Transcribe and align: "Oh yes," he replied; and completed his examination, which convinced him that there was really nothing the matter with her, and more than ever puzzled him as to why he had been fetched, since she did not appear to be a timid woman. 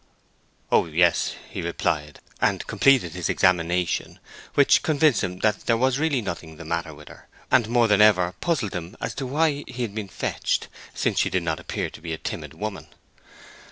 "Oh 0.71 0.87
yes," 0.87 1.35
he 1.51 1.61
replied; 1.61 2.21
and 2.41 2.65
completed 2.65 3.11
his 3.13 3.29
examination, 3.29 4.17
which 4.55 4.81
convinced 4.81 5.23
him 5.23 5.37
that 5.41 5.67
there 5.67 5.77
was 5.77 5.99
really 5.99 6.23
nothing 6.23 6.57
the 6.57 6.65
matter 6.65 6.91
with 6.91 7.07
her, 7.07 7.27
and 7.51 7.69
more 7.69 7.87
than 7.87 8.01
ever 8.01 8.33
puzzled 8.41 8.73
him 8.73 8.97
as 8.99 9.13
to 9.13 9.27
why 9.27 9.63
he 9.67 9.83
had 9.83 9.93
been 9.93 10.09
fetched, 10.09 10.69
since 10.95 11.19
she 11.19 11.29
did 11.29 11.43
not 11.43 11.59
appear 11.59 11.91
to 11.91 12.01
be 12.01 12.13
a 12.13 12.17
timid 12.17 12.55
woman. 12.55 12.87